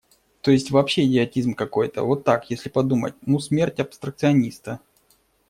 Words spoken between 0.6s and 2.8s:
вообще идиотизм какой-то, вот так, если